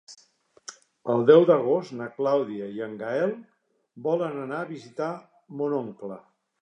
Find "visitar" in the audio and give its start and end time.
4.75-5.11